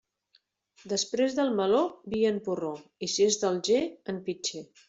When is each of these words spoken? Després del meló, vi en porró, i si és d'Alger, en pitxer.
Després 0.93 1.35
del 1.41 1.53
meló, 1.59 1.83
vi 2.15 2.23
en 2.31 2.41
porró, 2.49 2.75
i 3.09 3.13
si 3.17 3.29
és 3.31 3.41
d'Alger, 3.45 3.81
en 4.15 4.23
pitxer. 4.31 4.69